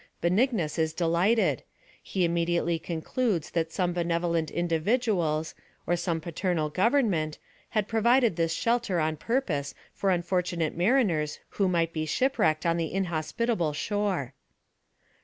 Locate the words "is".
0.79-0.93